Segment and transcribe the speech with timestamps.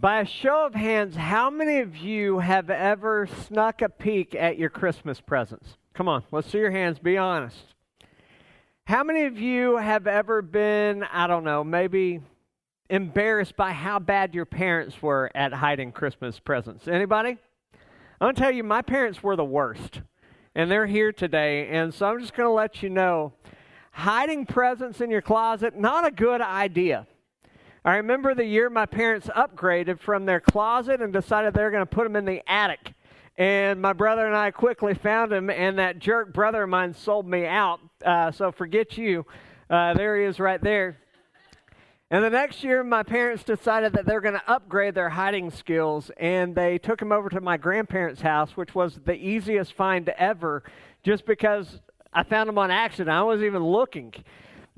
[0.00, 4.56] By a show of hands, how many of you have ever snuck a peek at
[4.56, 5.76] your Christmas presents?
[5.92, 6.98] Come on, let's see your hands.
[6.98, 7.74] Be honest.
[8.86, 12.22] How many of you have ever been, I don't know, maybe
[12.88, 16.88] embarrassed by how bad your parents were at hiding Christmas presents?
[16.88, 17.36] Anybody?
[18.22, 20.00] I'm going to tell you, my parents were the worst.
[20.54, 21.68] And they're here today.
[21.68, 23.34] And so I'm just going to let you know
[23.90, 27.06] hiding presents in your closet, not a good idea.
[27.82, 31.80] I remember the year my parents upgraded from their closet and decided they were going
[31.80, 32.92] to put them in the attic.
[33.38, 37.26] And my brother and I quickly found him, and that jerk brother of mine sold
[37.26, 37.80] me out.
[38.04, 39.24] Uh, so forget you.
[39.70, 40.98] Uh, there he is right there.
[42.10, 46.10] And the next year, my parents decided that they're going to upgrade their hiding skills,
[46.18, 50.64] and they took him over to my grandparents' house, which was the easiest find ever,
[51.02, 51.80] just because
[52.12, 53.08] I found him on accident.
[53.08, 54.12] I wasn't even looking.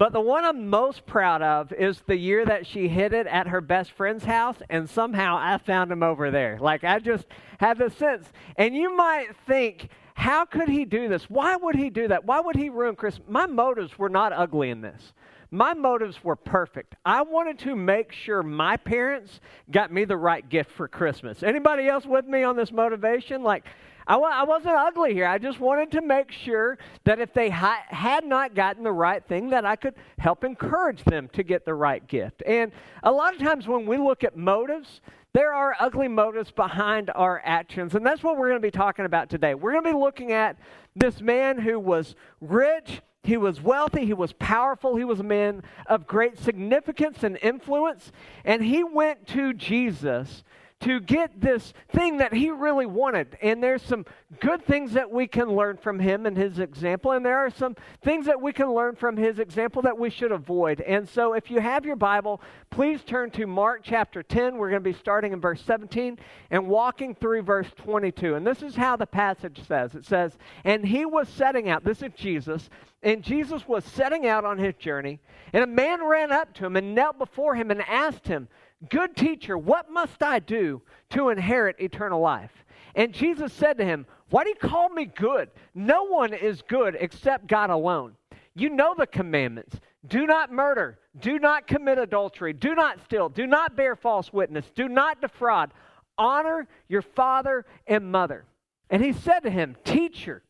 [0.03, 3.47] But the one I'm most proud of is the year that she hid it at
[3.47, 6.59] her best friend's house, and somehow I found him over there.
[6.61, 7.25] Like, I just
[7.59, 8.27] had the sense.
[8.57, 11.31] And you might think, how could he do this?
[11.31, 12.25] Why would he do that?
[12.25, 13.29] Why would he ruin Christmas?
[13.29, 15.13] My motives were not ugly in this.
[15.53, 16.97] My motives were perfect.
[17.05, 19.39] I wanted to make sure my parents
[19.71, 21.45] got me the right gift for Christmas.
[21.45, 23.45] Anybody else with me on this motivation?
[23.45, 23.67] Like,
[24.07, 25.27] I, I wasn't ugly here.
[25.27, 29.25] I just wanted to make sure that if they ha- had not gotten the right
[29.25, 32.43] thing, that I could help encourage them to get the right gift.
[32.47, 35.01] And a lot of times when we look at motives,
[35.35, 37.95] there are ugly motives behind our actions.
[37.95, 39.55] And that's what we're going to be talking about today.
[39.55, 40.59] We're going to be looking at
[40.95, 45.63] this man who was rich, he was wealthy, he was powerful, he was a man
[45.87, 48.13] of great significance and influence.
[48.45, 50.45] And he went to Jesus
[50.83, 53.37] to get this thing that he really wanted.
[53.41, 54.05] And there's some
[54.41, 57.77] good things that we can learn from him and his example, and there are some
[58.03, 60.81] things that we can learn from his example that we should avoid.
[60.81, 64.57] And so, if you have your Bible, please turn to Mark chapter 10.
[64.57, 66.19] We're going to be starting in verse 17
[66.51, 68.35] and walking through verse 22.
[68.35, 72.03] And this is how the passage says it says, And he was setting out, this
[72.03, 72.69] is Jesus,
[73.03, 75.21] and Jesus was setting out on his journey,
[75.53, 78.49] and a man ran up to him and knelt before him and asked him,
[78.89, 82.51] Good teacher, what must I do to inherit eternal life?
[82.95, 85.51] And Jesus said to him, Why do you call me good?
[85.75, 88.17] No one is good except God alone.
[88.55, 89.77] You know the commandments
[90.07, 94.67] do not murder, do not commit adultery, do not steal, do not bear false witness,
[94.75, 95.73] do not defraud,
[96.19, 98.45] honor your father and mother.
[98.91, 100.43] And he said to him, Teacher,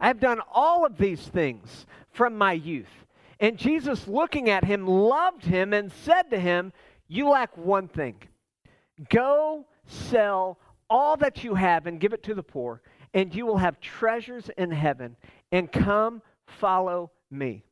[0.00, 2.90] I have done all of these things from my youth.
[3.38, 6.72] And Jesus, looking at him, loved him and said to him,
[7.10, 8.14] you lack one thing.
[9.08, 12.82] Go sell all that you have and give it to the poor,
[13.12, 15.16] and you will have treasures in heaven.
[15.50, 17.64] And come, follow me.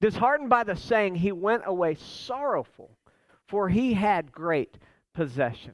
[0.00, 2.90] Disheartened by the saying, he went away sorrowful,
[3.46, 4.78] for he had great
[5.12, 5.72] possession.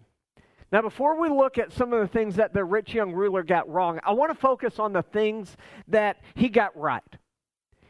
[0.73, 3.69] Now, before we look at some of the things that the rich young ruler got
[3.69, 5.57] wrong, I want to focus on the things
[5.87, 7.05] that he got right.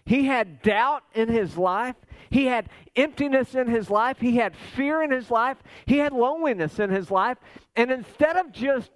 [0.07, 1.97] He had doubt in his life.
[2.31, 4.19] He had emptiness in his life.
[4.21, 5.59] He had fear in his life.
[5.85, 7.39] He had loneliness in his life.
[7.77, 8.91] And instead of just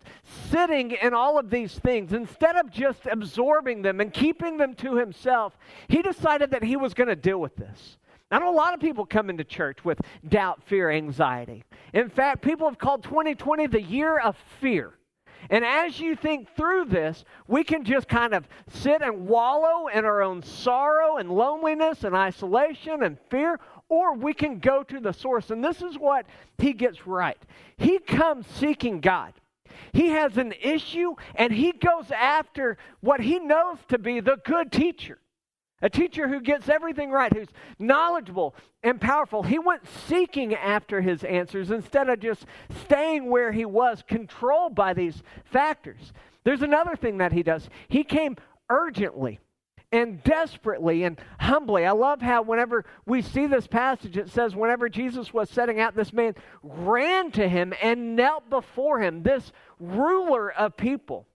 [0.50, 4.96] sitting in all of these things, instead of just absorbing them and keeping them to
[4.96, 7.98] himself, he decided that he was going to deal with this.
[8.30, 11.64] I know a lot of people come into church with doubt, fear, anxiety.
[11.92, 14.94] In fact, people have called 2020 the year of fear.
[15.48, 20.04] And as you think through this, we can just kind of sit and wallow in
[20.04, 23.58] our own sorrow and loneliness and isolation and fear,
[23.88, 25.50] or we can go to the source.
[25.50, 26.26] And this is what
[26.58, 27.38] he gets right.
[27.78, 29.32] He comes seeking God.
[29.92, 34.70] He has an issue and he goes after what he knows to be the good
[34.70, 35.18] teacher.
[35.82, 37.48] A teacher who gets everything right, who's
[37.78, 39.42] knowledgeable and powerful.
[39.42, 42.44] He went seeking after his answers instead of just
[42.84, 46.12] staying where he was, controlled by these factors.
[46.44, 47.68] There's another thing that he does.
[47.88, 48.36] He came
[48.68, 49.40] urgently
[49.92, 51.84] and desperately and humbly.
[51.84, 55.96] I love how whenever we see this passage, it says, whenever Jesus was setting out,
[55.96, 61.26] this man ran to him and knelt before him, this ruler of people.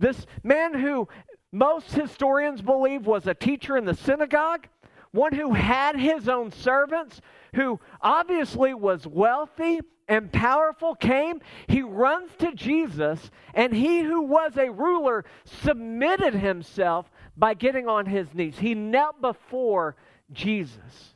[0.00, 1.08] This man who
[1.54, 4.66] most historians believe was a teacher in the synagogue,
[5.12, 7.20] one who had his own servants,
[7.54, 11.40] who obviously was wealthy and powerful, came.
[11.68, 18.06] He runs to Jesus, and he who was a ruler submitted himself by getting on
[18.06, 18.58] his knees.
[18.58, 19.94] He knelt before
[20.32, 21.14] Jesus,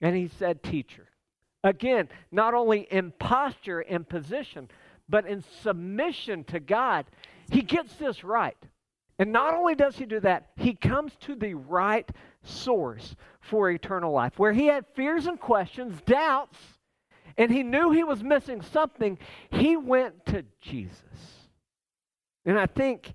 [0.00, 1.06] and he said, Teacher.
[1.62, 4.68] Again, not only in posture and position,
[5.08, 7.06] but in submission to God.
[7.52, 8.56] He gets this right.
[9.18, 12.08] And not only does he do that, he comes to the right
[12.42, 14.38] source for eternal life.
[14.38, 16.58] Where he had fears and questions, doubts,
[17.38, 19.18] and he knew he was missing something,
[19.50, 21.00] he went to Jesus.
[22.44, 23.14] And I think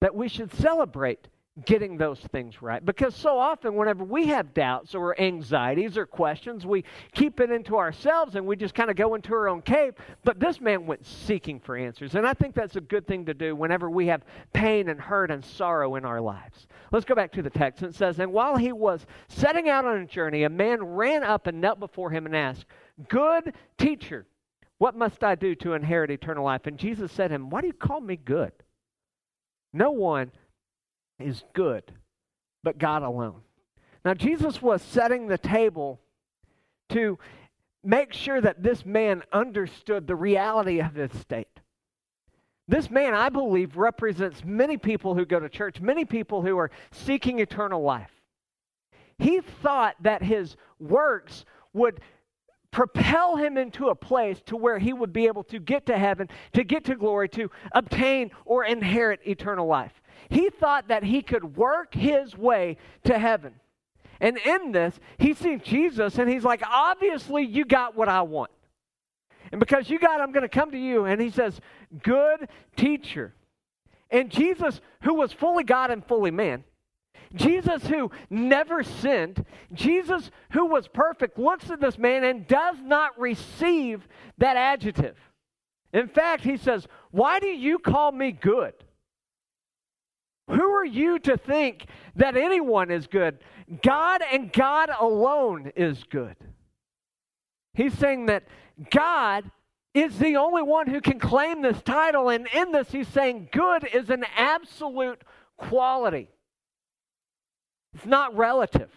[0.00, 1.28] that we should celebrate
[1.64, 2.84] getting those things right.
[2.84, 7.76] Because so often, whenever we have doubts or anxieties or questions, we keep it into
[7.76, 9.94] ourselves and we just kind of go into our own cave.
[10.24, 12.14] But this man went seeking for answers.
[12.14, 15.30] And I think that's a good thing to do whenever we have pain and hurt
[15.30, 16.66] and sorrow in our lives.
[16.92, 17.82] Let's go back to the text.
[17.82, 21.46] It says, And while he was setting out on a journey, a man ran up
[21.46, 22.64] and knelt before him and asked,
[23.08, 24.26] Good teacher,
[24.78, 26.66] what must I do to inherit eternal life?
[26.66, 28.52] And Jesus said to him, Why do you call me good?
[29.72, 30.32] No one
[31.22, 31.92] is good,
[32.62, 33.42] but God alone.
[34.04, 36.00] Now, Jesus was setting the table
[36.90, 37.18] to
[37.84, 41.48] make sure that this man understood the reality of his state.
[42.68, 46.70] This man, I believe, represents many people who go to church, many people who are
[46.92, 48.12] seeking eternal life.
[49.18, 52.00] He thought that his works would
[52.70, 56.28] propel him into a place to where he would be able to get to heaven,
[56.52, 59.99] to get to glory, to obtain or inherit eternal life.
[60.30, 63.54] He thought that he could work his way to heaven.
[64.20, 68.50] And in this, he sees Jesus and he's like, obviously, you got what I want.
[69.52, 71.04] And because you got I'm going to come to you.
[71.04, 71.60] And he says,
[72.02, 73.34] Good teacher.
[74.10, 76.64] And Jesus, who was fully God and fully man,
[77.34, 83.18] Jesus, who never sinned, Jesus, who was perfect, looks at this man and does not
[83.18, 84.06] receive
[84.38, 85.16] that adjective.
[85.92, 88.74] In fact, he says, Why do you call me good?
[90.50, 91.86] Who are you to think
[92.16, 93.38] that anyone is good?
[93.82, 96.36] God and God alone is good.
[97.74, 98.44] He's saying that
[98.90, 99.50] God
[99.94, 103.88] is the only one who can claim this title, and in this, he's saying good
[103.92, 105.22] is an absolute
[105.56, 106.28] quality,
[107.94, 108.90] it's not relative.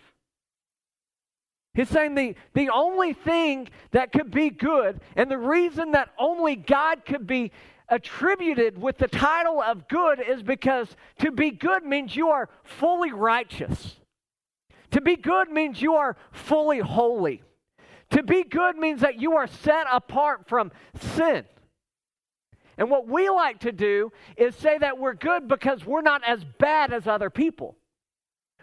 [1.73, 6.55] He's saying the, the only thing that could be good, and the reason that only
[6.55, 7.51] God could be
[7.89, 13.11] attributed with the title of good is because to be good means you are fully
[13.11, 13.97] righteous.
[14.91, 17.43] To be good means you are fully holy.
[18.11, 21.45] To be good means that you are set apart from sin.
[22.77, 26.43] And what we like to do is say that we're good because we're not as
[26.59, 27.75] bad as other people.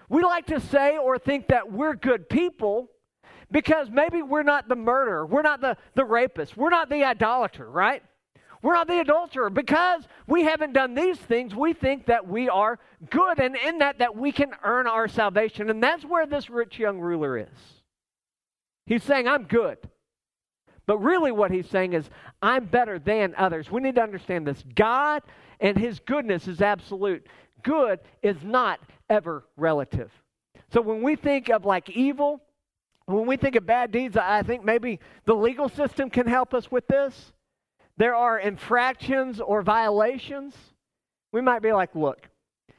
[0.08, 2.90] We like to say or think that we're good people
[3.50, 7.68] because maybe we're not the murderer, we're not the, the rapist, we're not the idolater,
[7.68, 8.02] right?
[8.62, 9.50] We're not the adulterer.
[9.50, 12.78] Because we haven't done these things, we think that we are
[13.08, 15.70] good, and in that, that we can earn our salvation.
[15.70, 17.58] And that's where this rich young ruler is.
[18.86, 19.78] He's saying, I'm good.
[20.86, 22.10] But really, what he's saying is,
[22.42, 23.70] I'm better than others.
[23.70, 24.64] We need to understand this.
[24.74, 25.22] God
[25.60, 27.26] and his goodness is absolute.
[27.62, 30.10] Good is not ever relative.
[30.72, 32.40] So when we think of like evil,
[33.06, 36.70] when we think of bad deeds, I think maybe the legal system can help us
[36.70, 37.32] with this
[38.00, 40.54] there are infractions or violations,
[41.32, 42.30] we might be like, look,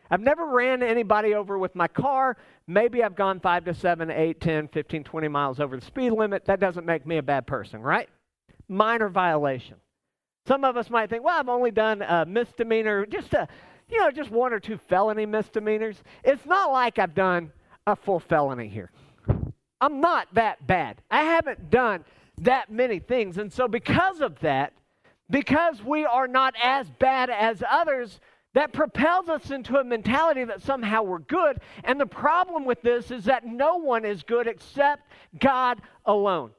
[0.09, 2.37] I've never ran anybody over with my car.
[2.65, 6.45] Maybe I've gone 5 to 7, 8, 10, 15, 20 miles over the speed limit.
[6.45, 8.09] That doesn't make me a bad person, right?
[8.67, 9.75] Minor violation.
[10.47, 13.47] Some of us might think, well, I've only done a misdemeanor, just a,
[13.89, 16.01] you know, just one or two felony misdemeanors.
[16.23, 17.51] It's not like I've done
[17.85, 18.89] a full felony here.
[19.79, 21.03] I'm not that bad.
[21.11, 22.05] I haven't done
[22.39, 23.37] that many things.
[23.37, 24.73] And so, because of that,
[25.31, 28.19] because we are not as bad as others,
[28.53, 31.59] that propels us into a mentality that somehow we're good.
[31.83, 35.09] And the problem with this is that no one is good except
[35.39, 36.51] God alone.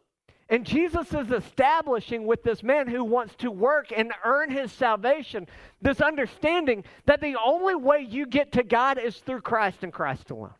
[0.49, 5.47] And Jesus is establishing with this man who wants to work and earn his salvation
[5.81, 10.31] this understanding that the only way you get to God is through Christ and Christ
[10.31, 10.55] alone.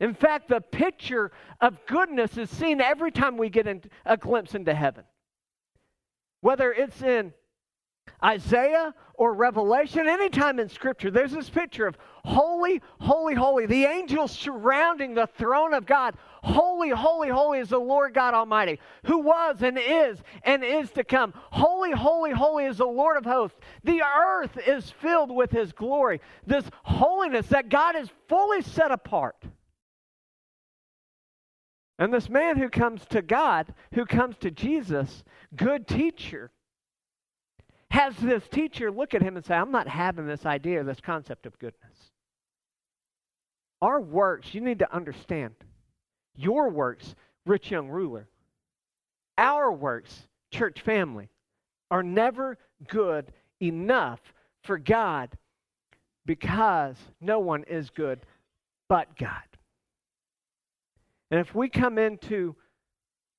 [0.00, 3.66] In fact, the picture of goodness is seen every time we get
[4.04, 5.04] a glimpse into heaven.
[6.40, 7.32] Whether it's in
[8.24, 14.32] Isaiah or Revelation, anytime in Scripture, there's this picture of holy, holy, holy, the angels
[14.32, 16.16] surrounding the throne of God.
[16.42, 21.04] Holy, holy, holy is the Lord God Almighty, who was and is and is to
[21.04, 21.32] come.
[21.34, 23.58] Holy, holy, holy is the Lord of hosts.
[23.84, 26.20] The earth is filled with his glory.
[26.46, 29.36] This holiness that God is fully set apart.
[31.98, 35.24] And this man who comes to God, who comes to Jesus,
[35.56, 36.50] good teacher,
[37.90, 41.46] has this teacher look at him and say, I'm not having this idea, this concept
[41.46, 41.96] of goodness.
[43.80, 45.54] Our works, you need to understand,
[46.36, 47.14] your works,
[47.46, 48.28] rich young ruler,
[49.36, 51.28] our works, church family,
[51.90, 54.20] are never good enough
[54.62, 55.30] for God
[56.26, 58.20] because no one is good
[58.88, 59.47] but God.
[61.30, 62.56] And if we come into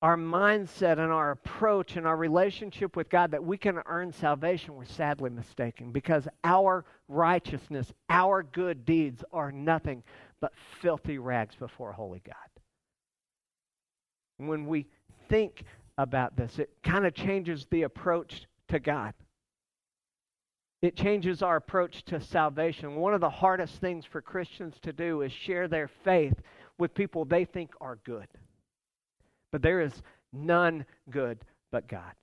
[0.01, 4.75] our mindset and our approach and our relationship with God that we can earn salvation,
[4.75, 10.03] we're sadly mistaken because our righteousness, our good deeds are nothing
[10.39, 12.35] but filthy rags before holy God.
[14.37, 14.87] When we
[15.27, 15.63] think
[15.97, 19.13] about this, it kind of changes the approach to God.
[20.81, 22.95] It changes our approach to salvation.
[22.95, 26.35] One of the hardest things for Christians to do is share their faith
[26.79, 28.27] with people they think are good.
[29.51, 29.93] But there is
[30.33, 31.39] none good
[31.71, 32.13] but God.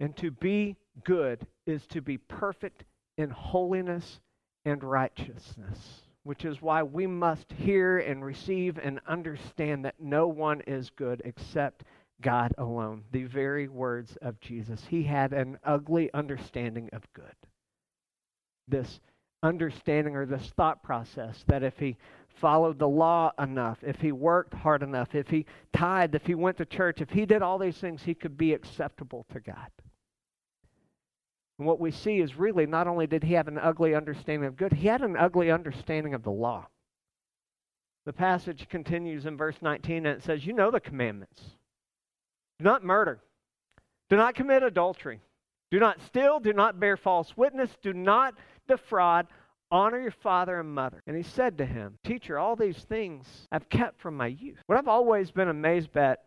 [0.00, 2.84] And to be good is to be perfect
[3.16, 4.20] in holiness
[4.64, 10.60] and righteousness, which is why we must hear and receive and understand that no one
[10.66, 11.84] is good except
[12.20, 13.04] God alone.
[13.12, 14.84] The very words of Jesus.
[14.88, 17.34] He had an ugly understanding of good.
[18.66, 19.00] This
[19.42, 21.96] understanding or this thought process that if he
[22.40, 26.56] followed the law enough, if he worked hard enough, if he tithed, if he went
[26.56, 29.70] to church, if he did all these things, he could be acceptable to God.
[31.58, 34.56] And what we see is really not only did he have an ugly understanding of
[34.56, 36.68] good, he had an ugly understanding of the law.
[38.06, 41.42] The passage continues in verse 19 and it says, You know the commandments.
[42.58, 43.20] Do not murder.
[44.08, 45.20] Do not commit adultery.
[45.70, 46.40] Do not steal.
[46.40, 47.70] Do not bear false witness.
[47.82, 48.34] Do not
[48.68, 49.26] defraud.
[49.70, 51.02] Honor your father and mother.
[51.06, 54.58] And he said to him, Teacher, all these things I've kept from my youth.
[54.66, 56.24] What I've always been amazed at,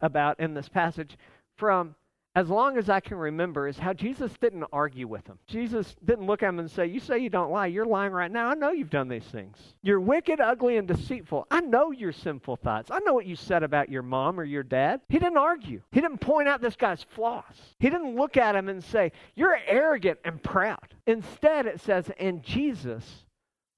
[0.00, 1.16] about in this passage
[1.56, 1.94] from
[2.36, 5.38] as long as I can remember, is how Jesus didn't argue with them.
[5.46, 7.66] Jesus didn't look at them and say, You say you don't lie.
[7.66, 8.48] You're lying right now.
[8.48, 9.56] I know you've done these things.
[9.82, 11.46] You're wicked, ugly, and deceitful.
[11.50, 12.90] I know your sinful thoughts.
[12.90, 15.00] I know what you said about your mom or your dad.
[15.08, 15.80] He didn't argue.
[15.92, 17.74] He didn't point out this guy's flaws.
[17.80, 20.94] He didn't look at him and say, You're arrogant and proud.
[21.06, 23.24] Instead, it says, And Jesus,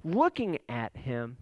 [0.03, 1.37] looking at him,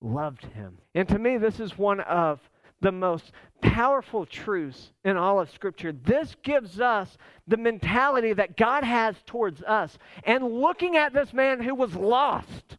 [0.00, 0.78] loved him.
[0.96, 2.40] And to me, this is one of
[2.80, 5.92] the most powerful truths in all of Scripture.
[5.92, 9.98] This gives us the mentality that God has towards us.
[10.24, 12.78] And looking at this man who was lost,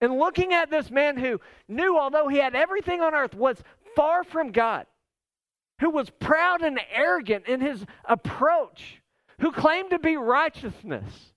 [0.00, 3.62] and looking at this man who knew, although he had everything on earth, was
[3.96, 4.86] far from God,
[5.80, 9.02] who was proud and arrogant in his approach,
[9.40, 11.32] who claimed to be righteousness.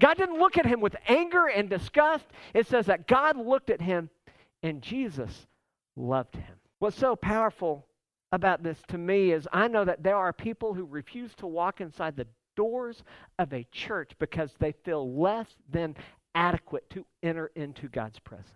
[0.00, 2.24] God didn't look at him with anger and disgust.
[2.54, 4.10] It says that God looked at him
[4.62, 5.46] and Jesus
[5.96, 6.56] loved him.
[6.82, 7.86] What's so powerful
[8.32, 11.80] about this to me is I know that there are people who refuse to walk
[11.80, 13.04] inside the doors
[13.38, 15.94] of a church because they feel less than
[16.34, 18.48] adequate to enter into God's presence.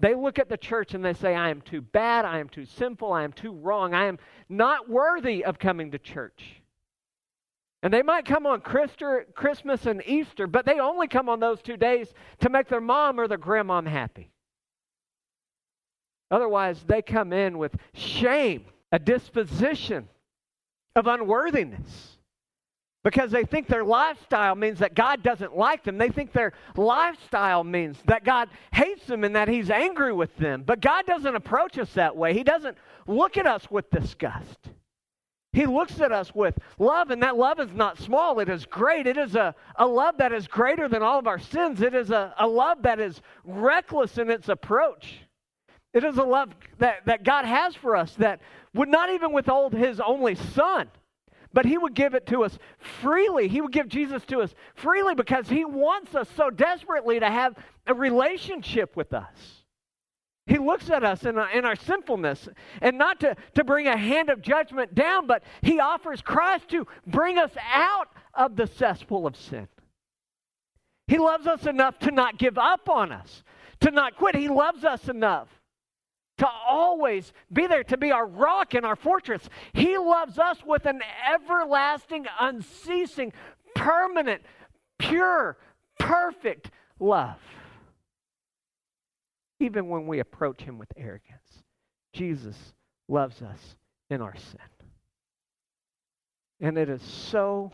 [0.00, 2.64] They look at the church and they say, I am too bad, I am too
[2.64, 4.18] sinful, I am too wrong, I am
[4.48, 6.62] not worthy of coming to church.
[7.82, 11.76] And they might come on Christmas and Easter, but they only come on those two
[11.76, 14.30] days to make their mom or their grandmom happy.
[16.30, 20.08] Otherwise, they come in with shame, a disposition
[20.96, 22.10] of unworthiness.
[23.02, 25.98] Because they think their lifestyle means that God doesn't like them.
[25.98, 30.62] They think their lifestyle means that God hates them and that He's angry with them.
[30.64, 32.32] But God doesn't approach us that way.
[32.32, 34.58] He doesn't look at us with disgust.
[35.52, 38.40] He looks at us with love, and that love is not small.
[38.40, 39.06] It is great.
[39.06, 41.82] It is a, a love that is greater than all of our sins.
[41.82, 45.18] It is a, a love that is reckless in its approach.
[45.94, 48.40] It is a love that, that God has for us that
[48.74, 50.90] would not even withhold his only son,
[51.52, 52.58] but he would give it to us
[53.00, 53.46] freely.
[53.46, 57.54] He would give Jesus to us freely because he wants us so desperately to have
[57.86, 59.62] a relationship with us.
[60.46, 62.48] He looks at us in, in our sinfulness
[62.82, 66.88] and not to, to bring a hand of judgment down, but he offers Christ to
[67.06, 69.68] bring us out of the cesspool of sin.
[71.06, 73.44] He loves us enough to not give up on us,
[73.80, 74.34] to not quit.
[74.34, 75.48] He loves us enough
[76.38, 79.48] to always be there, to be our rock and our fortress.
[79.72, 81.00] He loves us with an
[81.32, 83.32] everlasting, unceasing,
[83.74, 84.42] permanent,
[84.98, 85.56] pure,
[85.98, 87.38] perfect love.
[89.60, 91.62] Even when we approach Him with arrogance,
[92.12, 92.56] Jesus
[93.08, 93.76] loves us
[94.10, 94.60] in our sin.
[96.60, 97.72] And it is so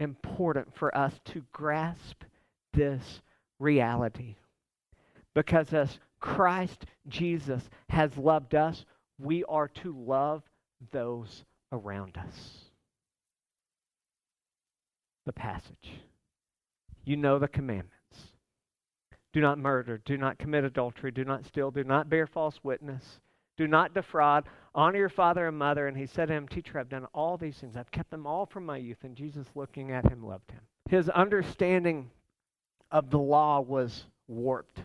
[0.00, 2.22] important for us to grasp
[2.72, 3.20] this
[3.58, 4.36] reality.
[5.34, 8.84] Because as Christ Jesus has loved us,
[9.18, 10.42] we are to love
[10.92, 12.70] those around us.
[15.26, 16.00] The passage.
[17.04, 17.94] You know the commandments.
[19.32, 19.98] Do not murder.
[20.04, 21.10] Do not commit adultery.
[21.10, 21.70] Do not steal.
[21.70, 23.20] Do not bear false witness.
[23.56, 24.44] Do not defraud.
[24.74, 25.86] Honor your father and mother.
[25.86, 27.76] And he said to him, Teacher, I've done all these things.
[27.76, 28.98] I've kept them all from my youth.
[29.02, 30.60] And Jesus, looking at him, loved him.
[30.88, 32.10] His understanding
[32.90, 34.80] of the law was warped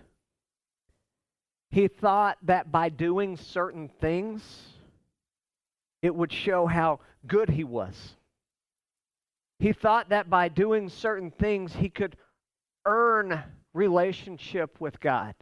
[1.74, 4.44] He thought that by doing certain things,
[6.04, 8.16] it would show how good he was.
[9.58, 12.16] He thought that by doing certain things, he could
[12.86, 13.42] earn
[13.74, 15.34] relationship with God.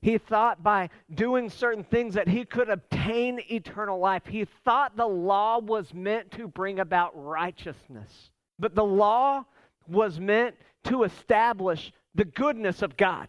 [0.00, 4.22] He thought by doing certain things that he could obtain eternal life.
[4.24, 8.30] He thought the law was meant to bring about righteousness.
[8.60, 9.46] But the law
[9.88, 13.26] was meant to establish the goodness of God.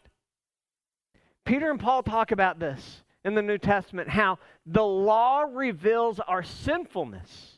[1.50, 4.38] Peter and Paul talk about this in the New Testament how
[4.68, 7.56] the law reveals our sinfulness.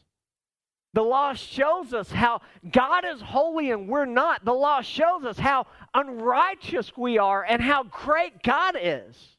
[0.93, 2.39] The law shows us how
[2.71, 4.45] God is holy and we're not.
[4.45, 9.36] The law shows us how unrighteous we are and how great God is.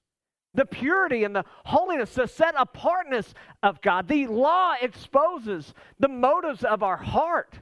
[0.53, 3.33] The purity and the holiness, the set apartness
[3.63, 4.07] of God.
[4.07, 7.59] The law exposes the motives of our heart,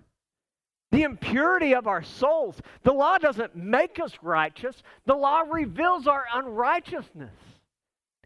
[0.91, 2.57] the impurity of our souls.
[2.83, 7.35] The law doesn't make us righteous, the law reveals our unrighteousness.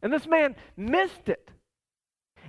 [0.02, 1.50] And this man missed it.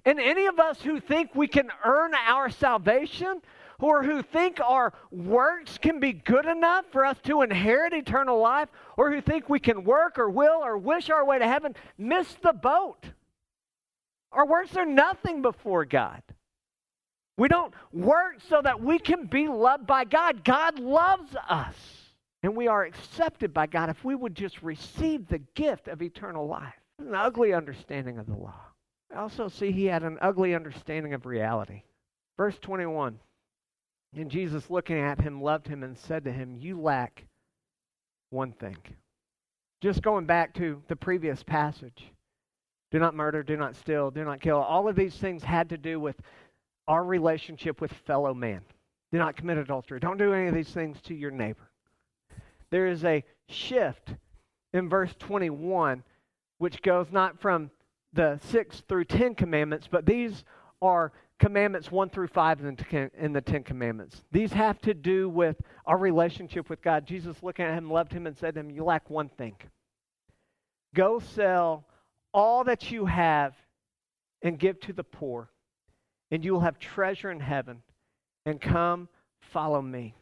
[0.03, 3.41] And any of us who think we can earn our salvation,
[3.79, 8.69] or who think our works can be good enough for us to inherit eternal life,
[8.98, 12.27] or who think we can work or will or wish our way to heaven, miss
[12.41, 13.05] the boat.
[14.31, 16.22] Our works are nothing before God.
[17.38, 20.44] We don't work so that we can be loved by God.
[20.44, 21.75] God loves us.
[22.44, 26.48] And we are accepted by God if we would just receive the gift of eternal
[26.48, 26.75] life.
[27.00, 28.62] An ugly understanding of the law.
[29.13, 31.84] I also see he had an ugly understanding of reality.
[32.38, 33.20] Verse 21
[34.15, 37.25] And Jesus, looking at him, loved him and said to him, You lack
[38.30, 38.77] one thing.
[39.82, 42.12] Just going back to the previous passage
[42.92, 44.58] do not murder, do not steal, do not kill.
[44.58, 46.15] All of these things had to do with
[46.88, 48.62] our relationship with fellow man.
[49.12, 50.00] Do not commit adultery.
[50.00, 51.70] Don't do any of these things to your neighbor.
[52.70, 54.15] There is a shift
[54.74, 56.04] in verse 21
[56.58, 57.70] which goes not from
[58.13, 60.44] the six through ten commandments, but these
[60.82, 64.24] are commandments one through five in the, in the Ten Commandments.
[64.32, 67.06] These have to do with our relationship with God.
[67.06, 69.56] Jesus, looking at him, loved him, and said to him, You lack one thing.
[70.93, 71.86] Go sell
[72.34, 73.54] all that you have
[74.41, 75.50] and give to the poor,
[76.32, 77.82] and you will have treasure in heaven.
[78.46, 79.10] And come,
[79.40, 80.16] follow me.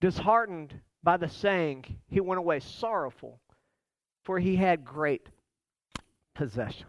[0.00, 3.40] Disheartened by the saying, he went away sorrowful,
[4.24, 5.26] for he had great
[6.34, 6.86] possession.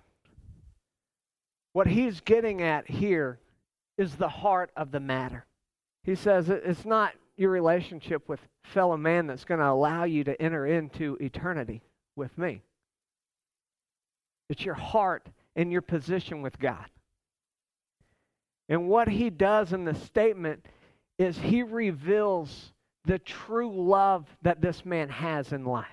[1.74, 3.40] What he's getting at here
[3.98, 5.46] is the heart of the matter.
[6.04, 10.42] He says it's not your relationship with fellow man that's going to allow you to
[10.42, 11.82] enter into eternity
[12.16, 12.62] with me.
[14.50, 16.86] It's your heart and your position with God.
[18.70, 20.66] And what he does in the statement
[21.18, 22.72] is he reveals
[23.06, 25.88] the true love that this man has in life.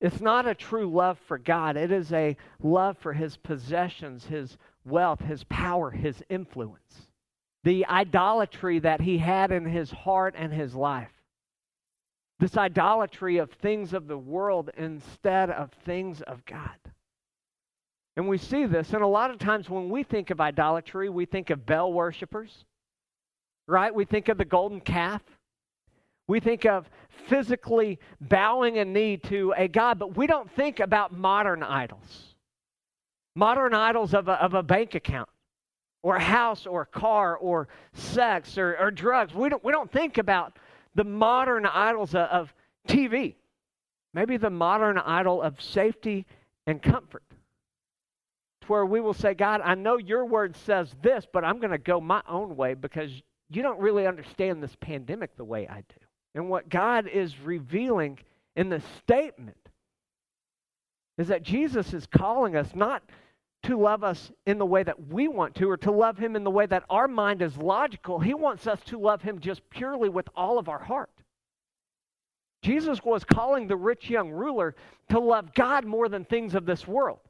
[0.00, 1.76] It's not a true love for God.
[1.76, 7.08] It is a love for his possessions, his wealth, his power, his influence.
[7.62, 11.12] The idolatry that he had in his heart and his life.
[12.40, 16.70] This idolatry of things of the world instead of things of God.
[18.16, 21.24] And we see this, and a lot of times when we think of idolatry, we
[21.24, 22.64] think of Baal worshippers,
[23.66, 23.94] right?
[23.94, 25.22] We think of the golden calf.
[26.28, 26.90] We think of
[27.28, 32.34] physically bowing a knee to a God, but we don't think about modern idols.
[33.34, 35.30] Modern idols of a, of a bank account,
[36.02, 39.34] or a house, or a car, or sex, or, or drugs.
[39.34, 40.58] We don't, we don't think about
[40.94, 42.54] the modern idols of, of
[42.86, 43.36] TV.
[44.12, 46.26] Maybe the modern idol of safety
[46.66, 47.22] and comfort.
[48.68, 51.78] Where we will say, God, I know your word says this, but I'm going to
[51.78, 53.10] go my own way because
[53.50, 56.06] you don't really understand this pandemic the way I do.
[56.34, 58.18] And what God is revealing
[58.56, 59.56] in the statement
[61.18, 63.02] is that Jesus is calling us not
[63.64, 66.42] to love us in the way that we want to or to love him in
[66.42, 68.18] the way that our mind is logical.
[68.18, 71.10] He wants us to love him just purely with all of our heart.
[72.62, 74.74] Jesus was calling the rich young ruler
[75.10, 77.20] to love God more than things of this world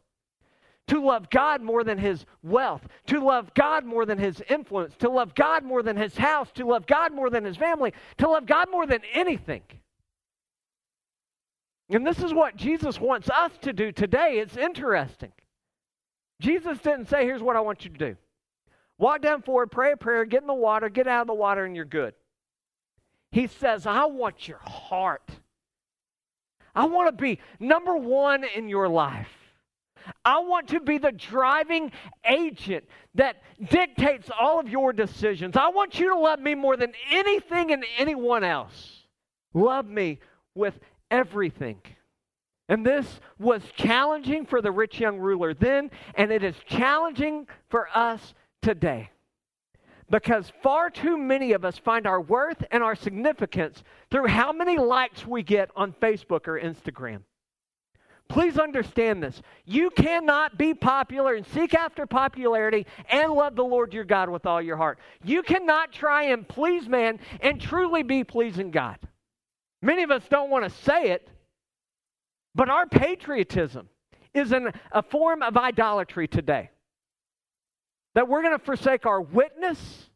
[0.92, 5.08] to love God more than his wealth, to love God more than his influence, to
[5.08, 8.44] love God more than his house, to love God more than his family, to love
[8.44, 9.62] God more than anything.
[11.88, 14.38] And this is what Jesus wants us to do today.
[14.38, 15.32] It's interesting.
[16.42, 18.16] Jesus didn't say, Here's what I want you to do
[18.98, 21.64] walk down forward, pray a prayer, get in the water, get out of the water,
[21.64, 22.12] and you're good.
[23.30, 25.30] He says, I want your heart.
[26.74, 29.41] I want to be number one in your life.
[30.24, 31.92] I want to be the driving
[32.24, 32.84] agent
[33.14, 33.36] that
[33.70, 35.56] dictates all of your decisions.
[35.56, 39.06] I want you to love me more than anything and anyone else.
[39.54, 40.18] Love me
[40.54, 40.78] with
[41.10, 41.80] everything.
[42.68, 47.88] And this was challenging for the rich young ruler then, and it is challenging for
[47.94, 49.10] us today.
[50.10, 54.78] Because far too many of us find our worth and our significance through how many
[54.78, 57.22] likes we get on Facebook or Instagram.
[58.32, 59.42] Please understand this.
[59.66, 64.46] You cannot be popular and seek after popularity and love the Lord your God with
[64.46, 64.98] all your heart.
[65.22, 68.96] You cannot try and please man and truly be pleasing God.
[69.82, 71.28] Many of us don't want to say it,
[72.54, 73.90] but our patriotism
[74.32, 76.70] is an, a form of idolatry today.
[78.14, 80.08] That we're going to forsake our witness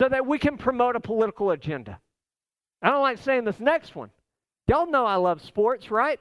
[0.00, 2.00] so that we can promote a political agenda.
[2.82, 4.10] I don't like saying this next one.
[4.66, 6.18] Y'all know I love sports, right?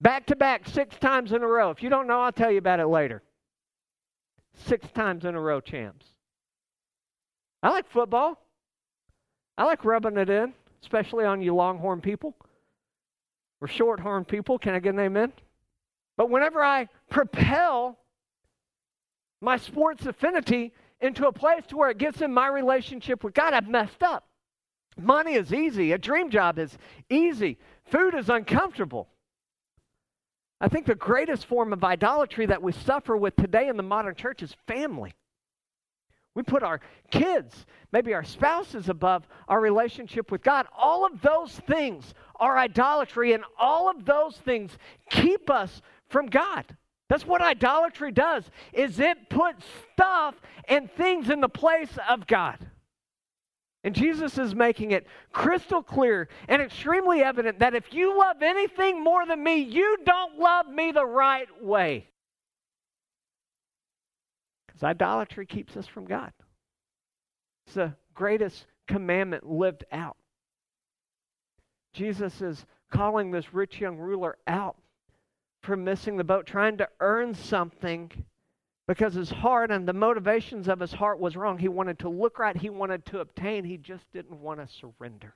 [0.00, 1.70] Back to back, six times in a row.
[1.70, 3.22] If you don't know, I'll tell you about it later.
[4.54, 6.06] Six times in a row, champs.
[7.62, 8.38] I like football.
[9.56, 10.52] I like rubbing it in,
[10.82, 12.36] especially on you longhorn people
[13.60, 14.58] or shorthorn people.
[14.58, 15.32] Can I get an amen?
[16.16, 17.98] But whenever I propel
[19.40, 23.54] my sports affinity into a place to where it gets in my relationship with God,
[23.54, 24.26] I've messed up.
[24.96, 25.92] Money is easy.
[25.92, 26.76] A dream job is
[27.08, 27.58] easy.
[27.84, 29.08] Food is uncomfortable.
[30.64, 34.14] I think the greatest form of idolatry that we suffer with today in the modern
[34.14, 35.12] church is family.
[36.34, 40.66] We put our kids, maybe our spouses, above our relationship with God.
[40.74, 44.70] All of those things are idolatry, and all of those things
[45.10, 46.64] keep us from God.
[47.10, 50.34] That's what idolatry does, is it puts stuff
[50.66, 52.56] and things in the place of God.
[53.84, 59.04] And Jesus is making it crystal clear and extremely evident that if you love anything
[59.04, 62.08] more than me, you don't love me the right way.
[64.66, 66.32] Because idolatry keeps us from God.
[67.66, 70.16] It's the greatest commandment lived out.
[71.92, 74.76] Jesus is calling this rich young ruler out
[75.62, 78.10] for missing the boat, trying to earn something
[78.86, 81.58] because his heart and the motivations of his heart was wrong.
[81.58, 85.34] He wanted to look right, he wanted to obtain, he just didn't want to surrender.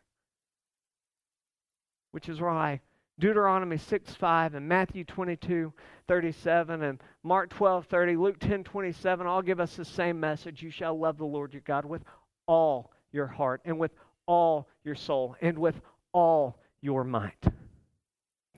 [2.11, 2.81] Which is why
[3.19, 5.73] Deuteronomy 6 5 and Matthew 22
[6.07, 10.63] 37 and Mark 12 30, Luke 10 27 all give us the same message.
[10.63, 12.03] You shall love the Lord your God with
[12.47, 13.93] all your heart and with
[14.27, 15.81] all your soul and with
[16.13, 17.45] all your might.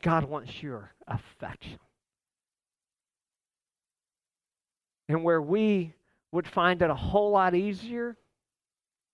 [0.03, 1.79] God wants your affection.
[5.11, 5.92] And where we
[6.31, 8.16] would find it a whole lot easier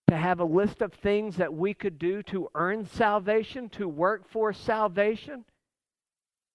[0.09, 4.29] to have a list of things that we could do to earn salvation, to work
[4.29, 5.47] for salvation,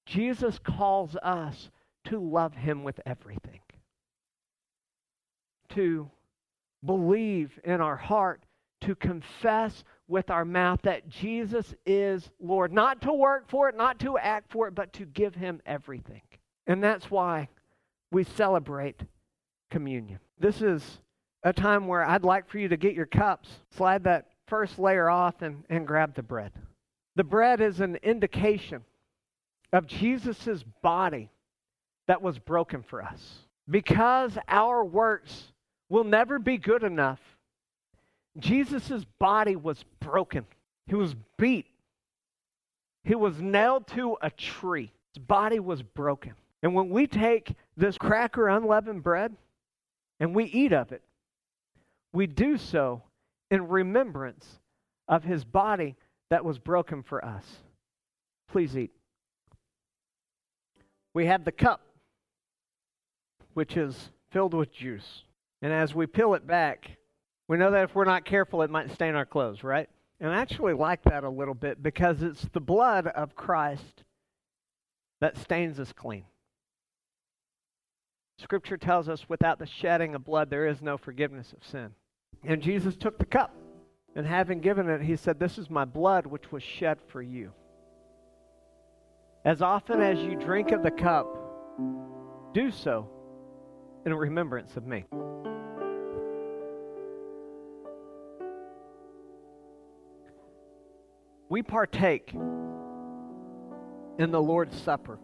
[0.06, 1.71] Jesus calls us
[2.06, 3.62] to love Him with everything.
[5.69, 6.12] To
[6.86, 8.43] believe in our heart,
[8.82, 12.71] to confess with our mouth that Jesus is Lord.
[12.71, 16.21] Not to work for it, not to act for it, but to give Him everything.
[16.67, 17.49] And that's why
[18.12, 19.01] we celebrate
[19.71, 20.19] communion.
[20.39, 20.84] This is
[21.43, 25.10] a time where I'd like for you to get your cups, slide that first layer
[25.10, 26.51] off, and, and grab the bread.
[27.15, 28.84] The bread is an indication
[29.73, 31.31] of Jesus' body
[32.07, 33.39] that was broken for us.
[33.67, 35.51] Because our works
[35.89, 37.19] will never be good enough
[38.38, 40.45] Jesus' body was broken.
[40.88, 41.67] He was beat.
[43.03, 44.91] He was nailed to a tree.
[45.13, 46.34] His body was broken.
[46.63, 49.36] And when we take this cracker unleavened bread
[50.21, 51.01] and we eat of it,
[52.13, 53.01] we do so
[53.49, 54.45] in remembrance
[55.07, 55.95] of his body
[56.29, 57.43] that was broken for us.
[58.47, 58.91] Please eat.
[61.15, 61.81] We have the cup,
[63.55, 65.23] which is filled with juice.
[65.63, 66.91] And as we peel it back,
[67.47, 69.89] we know that if we're not careful, it might stain our clothes, right?
[70.19, 74.03] And I actually like that a little bit because it's the blood of Christ
[75.19, 76.25] that stains us clean.
[78.41, 81.91] Scripture tells us without the shedding of blood, there is no forgiveness of sin.
[82.43, 83.56] And Jesus took the cup,
[84.15, 87.51] and having given it, he said, This is my blood which was shed for you.
[89.45, 91.27] As often as you drink of the cup,
[92.54, 93.10] do so
[94.06, 95.06] in remembrance of me.
[101.51, 105.19] we partake in the Lord's Supper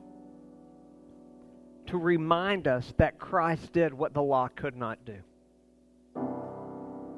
[1.87, 5.17] to remind us that Christ did what the law could not do.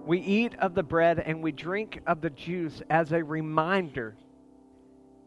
[0.06, 4.16] We eat of the bread and we drink of the juice as a reminder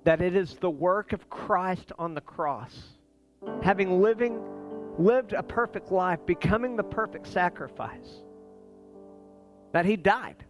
[0.04, 2.76] that it is the work of Christ on the cross,
[3.62, 4.42] having living
[4.98, 8.22] lived a perfect life, becoming the perfect sacrifice,
[9.72, 10.44] that he died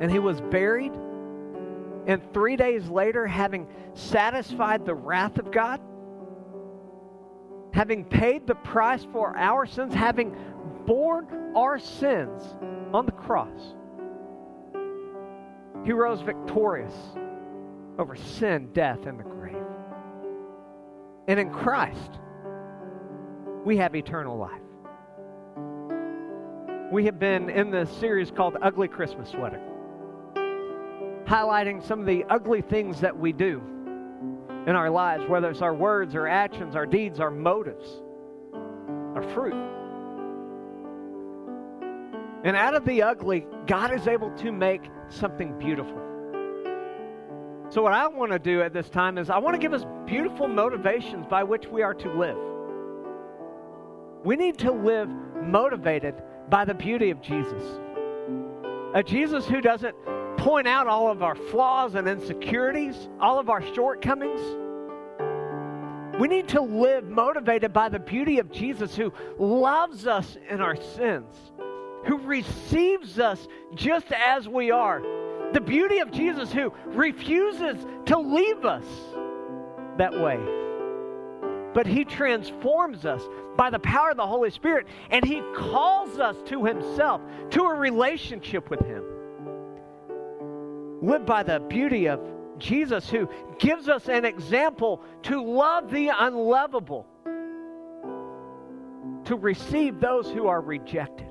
[0.00, 0.92] and he was buried
[2.06, 5.80] And three days later, having satisfied the wrath of God,
[7.72, 10.36] having paid the price for our sins, having
[10.86, 12.42] borne our sins
[12.92, 13.74] on the cross,
[15.84, 16.94] he rose victorious
[17.98, 19.56] over sin, death, and the grave.
[21.28, 22.18] And in Christ,
[23.64, 24.60] we have eternal life.
[26.92, 29.60] We have been in this series called Ugly Christmas Sweater,
[31.24, 33.62] highlighting some of the ugly things that we do
[34.66, 38.02] in our lives, whether it's our words, our actions, our deeds, our motives,
[39.14, 39.54] our fruit.
[42.44, 46.00] And out of the ugly, God is able to make something beautiful.
[47.70, 49.84] So, what I want to do at this time is I want to give us
[50.06, 52.36] beautiful motivations by which we are to live.
[54.24, 55.08] We need to live
[55.42, 56.14] motivated
[56.48, 57.62] by the beauty of Jesus.
[58.94, 59.94] A Jesus who doesn't
[60.40, 64.40] point out all of our flaws and insecurities, all of our shortcomings.
[66.18, 70.76] We need to live motivated by the beauty of Jesus who loves us in our
[70.76, 71.34] sins,
[72.06, 75.02] who receives us just as we are.
[75.52, 77.76] The beauty of Jesus who refuses
[78.06, 78.84] to leave us
[79.98, 80.38] that way.
[81.74, 83.22] But he transforms us
[83.56, 87.74] by the power of the Holy Spirit and he calls us to himself, to a
[87.74, 89.04] relationship with him.
[91.02, 92.20] Live by the beauty of
[92.58, 97.06] Jesus who gives us an example to love the unlovable,
[99.24, 101.30] to receive those who are rejected,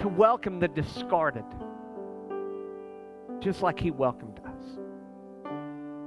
[0.00, 1.44] to welcome the discarded,
[3.38, 4.78] just like He welcomed us.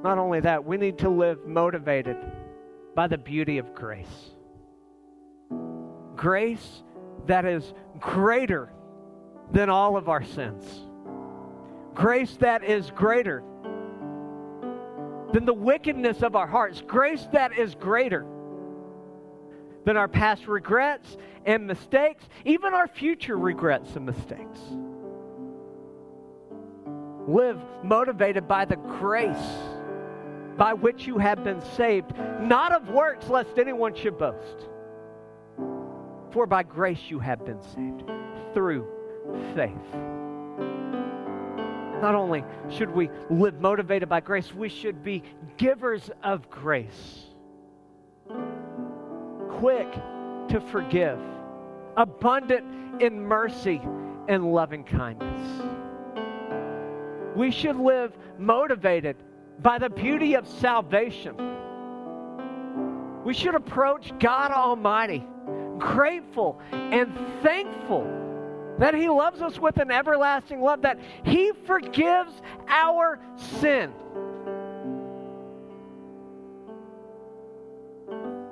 [0.03, 2.17] Not only that, we need to live motivated
[2.95, 4.35] by the beauty of grace.
[6.17, 6.83] Grace
[7.27, 8.73] that is greater
[9.53, 10.88] than all of our sins.
[11.93, 13.43] Grace that is greater
[15.33, 16.81] than the wickedness of our hearts.
[16.85, 18.25] Grace that is greater
[19.85, 24.59] than our past regrets and mistakes, even our future regrets and mistakes.
[27.27, 29.37] Live motivated by the grace
[30.57, 34.67] by which you have been saved, not of works, lest anyone should boast.
[36.31, 38.03] For by grace you have been saved
[38.53, 38.85] through
[39.55, 39.71] faith.
[42.01, 45.23] Not only should we live motivated by grace, we should be
[45.57, 47.25] givers of grace.
[49.57, 49.91] Quick
[50.49, 51.19] to forgive,
[51.97, 53.81] abundant in mercy
[54.27, 55.65] and loving kindness.
[57.35, 59.17] We should live motivated
[59.61, 61.35] by the beauty of salvation.
[63.25, 65.25] We should approach God Almighty
[65.77, 68.03] grateful and thankful
[68.79, 72.31] that He loves us with an everlasting love, that He forgives
[72.67, 73.93] our sin.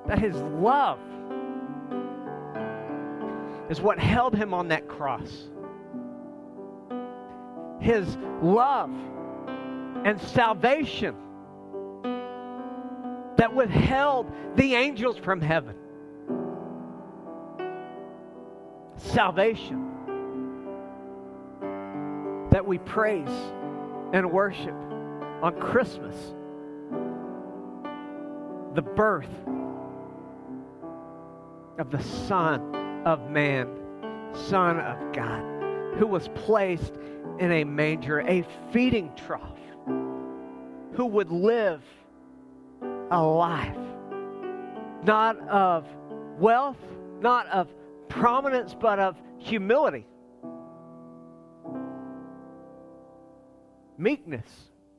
[0.07, 0.99] That His love
[3.69, 5.49] is what held Him on that cross.
[7.79, 8.91] His love
[10.03, 11.15] and salvation
[13.37, 15.75] that withheld the angels from heaven.
[18.97, 19.96] Salvation
[22.57, 23.29] that we praise
[24.13, 24.73] and worship
[25.43, 26.15] on Christmas.
[28.73, 29.29] The birth
[31.77, 33.69] of the Son of Man,
[34.33, 35.43] Son of God,
[35.99, 36.95] who was placed
[37.37, 39.59] in a manger, a feeding trough
[40.95, 41.83] who would live
[43.11, 43.77] a life
[45.03, 45.85] not of
[46.39, 46.79] wealth,
[47.21, 47.71] not of
[48.09, 50.07] prominence, but of humility,
[53.97, 54.49] meekness,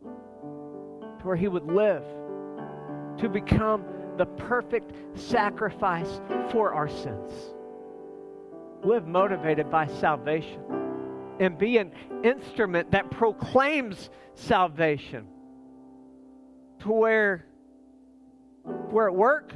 [0.02, 2.04] to where he would live
[3.18, 3.84] to become
[4.16, 7.32] the perfect sacrifice for our sins.
[8.84, 10.60] Live motivated by salvation
[11.40, 15.26] and be an instrument that proclaims salvation
[16.80, 17.44] to where
[18.64, 19.52] we're at work,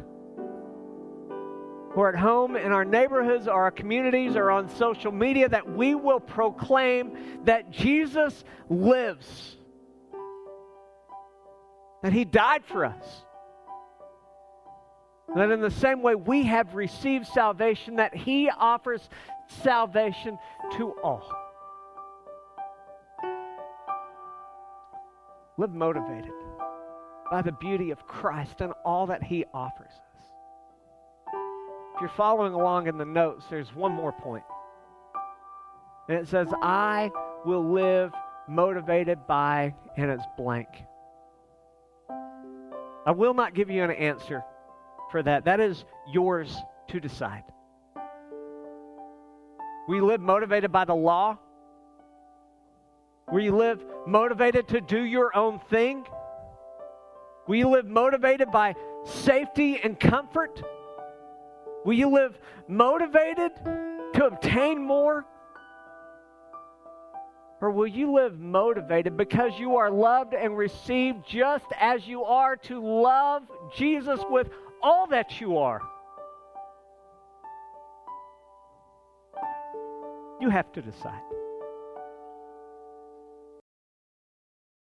[1.94, 5.94] or at home, in our neighborhoods, or our communities, or on social media, that we
[5.94, 9.56] will proclaim that Jesus lives,
[12.02, 13.24] that He died for us.
[15.34, 19.08] That in the same way we have received salvation, that He offers
[19.62, 20.38] salvation
[20.76, 21.30] to all.
[25.58, 26.32] Live motivated
[27.30, 29.92] by the beauty of Christ and all that He offers
[32.02, 34.42] you're following along in the notes, there's one more point.
[36.08, 37.12] And it says, I
[37.46, 38.12] will live
[38.48, 40.66] motivated by, and it's blank.
[43.06, 44.42] I will not give you an answer
[45.12, 45.44] for that.
[45.44, 46.56] That is yours
[46.88, 47.44] to decide.
[49.88, 51.38] We live motivated by the law?
[53.32, 56.04] We live motivated to do your own thing?
[57.46, 60.64] We live motivated by safety and comfort?
[61.84, 63.52] Will you live motivated
[64.14, 65.24] to obtain more?
[67.60, 72.56] Or will you live motivated because you are loved and received just as you are
[72.56, 73.44] to love
[73.76, 74.48] Jesus with
[74.82, 75.80] all that you are?
[80.40, 81.22] You have to decide.